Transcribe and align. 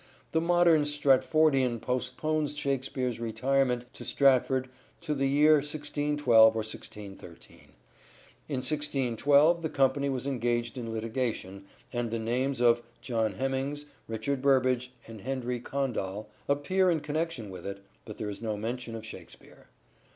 The 0.31 0.41
modern 0.41 0.81
Stratfordian 0.85 1.79
postpones 1.79 2.57
Shakspere's 2.57 3.19
retirement 3.19 3.85
to 3.93 4.03
Stratford 4.03 4.67
to 5.01 5.13
the 5.13 5.27
year 5.27 5.57
1612 5.57 6.55
or 6.55 6.65
1613. 6.65 7.59
In 8.49 8.55
1612 8.55 9.61
the 9.61 9.69
company 9.69 10.09
was 10.09 10.25
engaged 10.25 10.75
in 10.79 10.91
litigation, 10.91 11.65
and 11.93 12.09
the 12.09 12.17
names 12.17 12.59
of" 12.59 12.81
John 13.03 13.33
Hemings, 13.35 13.85
Richard 14.07 14.41
Burbage 14.41 14.91
and 15.05 15.21
Henry 15.21 15.59
Condall" 15.59 16.29
appear 16.49 16.89
in 16.89 17.01
connection 17.01 17.51
with 17.51 17.67
it, 17.67 17.83
but 18.03 18.17
there 18.17 18.31
is 18.31 18.41
no 18.41 18.57
mention 18.57 18.95
of 18.95 19.05
Shakspere. 19.05 19.67